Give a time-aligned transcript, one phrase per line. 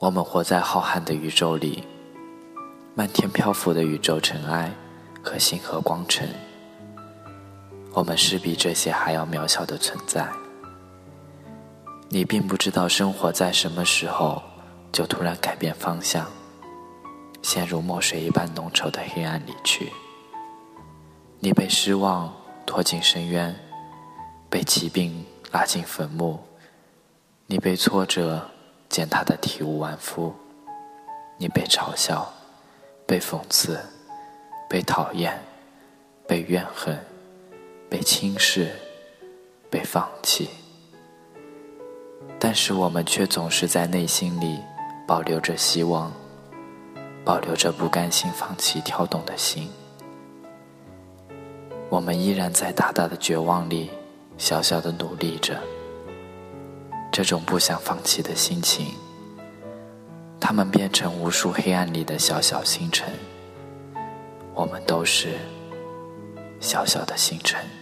[0.00, 1.82] 我们活在浩瀚的宇宙里，
[2.94, 4.72] 漫天漂浮的宇宙尘埃
[5.20, 6.32] 和星河光尘，
[7.92, 10.28] 我们是比这些还要渺小的存在。
[12.08, 14.40] 你并不知道生活在什么时候
[14.92, 16.24] 就突然改变方向，
[17.42, 19.92] 陷入墨水一般浓稠的黑暗里去。
[21.40, 22.32] 你被失望
[22.64, 23.52] 拖进深渊，
[24.48, 26.38] 被疾病拉进坟墓，
[27.46, 28.48] 你被挫折。
[28.88, 30.34] 践踏的体无完肤，
[31.36, 32.32] 你被嘲笑，
[33.06, 33.78] 被讽刺，
[34.68, 35.38] 被讨厌，
[36.26, 36.98] 被怨恨，
[37.90, 38.72] 被轻视，
[39.70, 40.48] 被放弃。
[42.38, 44.58] 但是我们却总是在内心里
[45.06, 46.12] 保留着希望，
[47.24, 49.70] 保留着不甘心放弃跳动的心。
[51.90, 53.90] 我们依然在大大的绝望里
[54.36, 55.58] 小小的努力着。
[57.10, 58.94] 这种不想放弃的心情，
[60.38, 63.12] 他们变成无数黑暗里的小小星辰。
[64.54, 65.36] 我们都是
[66.60, 67.77] 小小的星辰。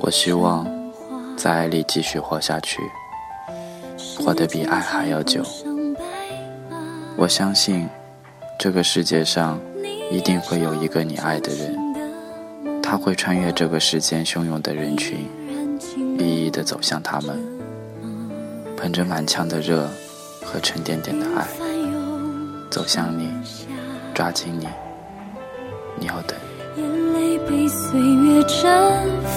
[0.00, 0.66] 我希望
[1.36, 2.80] 在爱里继续活下去，
[4.18, 5.44] 活得比爱还要久。
[7.16, 7.88] 我相信
[8.58, 9.60] 这个世界上
[10.10, 15.28] 一定会有一个你爱的人，他会穿越这个世间汹涌的人群，
[16.18, 17.38] 一一的走向他们，
[18.76, 19.88] 捧着满腔的热
[20.44, 21.46] 和沉甸甸的爱，
[22.70, 23.30] 走向你，
[24.14, 24.66] 抓紧你，
[25.96, 26.36] 你要等。
[27.78, 29.27] 岁月绽放，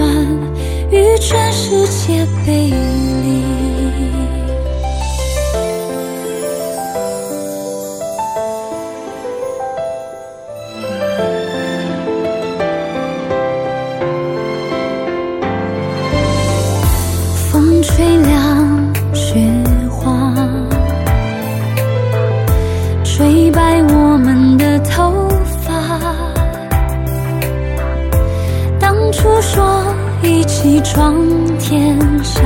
[0.00, 0.16] 就算
[0.90, 2.72] 与全世界背离。
[17.52, 18.34] 风吹凉
[19.12, 19.38] 雪
[19.90, 20.34] 花，
[23.04, 23.99] 吹白我
[30.92, 31.14] 闯
[31.56, 32.42] 天下，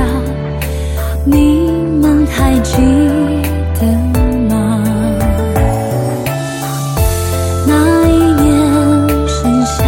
[1.25, 2.75] 你们还记
[3.73, 3.87] 得
[4.47, 4.83] 吗？
[7.65, 8.13] 那一
[8.43, 8.47] 年
[9.27, 9.83] 盛夏。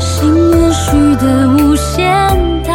[0.00, 2.02] 心愿许得无限
[2.64, 2.72] 大，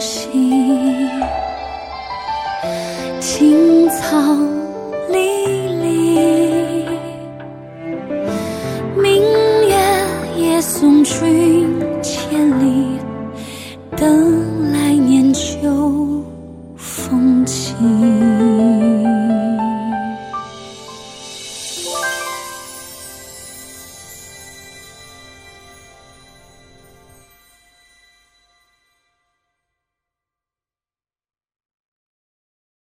[0.00, 0.28] 兮
[3.20, 4.16] 青草
[5.08, 5.18] 离
[5.82, 6.86] 离
[8.96, 9.22] 明
[9.66, 9.76] 月
[10.36, 12.98] 夜送君千里
[13.96, 14.57] 等